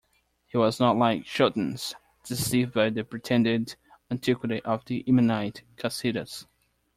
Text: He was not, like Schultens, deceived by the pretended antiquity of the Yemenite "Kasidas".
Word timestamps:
He 0.47 0.57
was 0.57 0.79
not, 0.79 0.97
like 0.97 1.25
Schultens, 1.27 1.93
deceived 2.23 2.73
by 2.73 2.89
the 2.89 3.03
pretended 3.03 3.75
antiquity 4.09 4.59
of 4.63 4.83
the 4.85 5.03
Yemenite 5.07 5.61
"Kasidas". 5.75 6.47